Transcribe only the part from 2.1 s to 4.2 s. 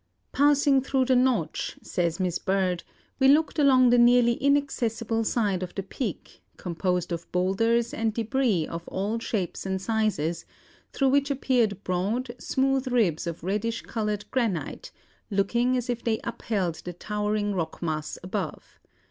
Miss Bird, "we looked along the